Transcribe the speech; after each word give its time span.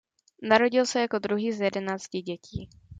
Narodil 0.41 0.85
se 0.85 1.01
jako 1.01 1.19
druhý 1.19 1.51
z 1.51 1.61
jedenácti 1.61 2.21
dětí. 2.21 2.69